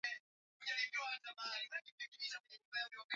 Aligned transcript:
Anacheza 0.61 2.39
mpira 2.47 3.05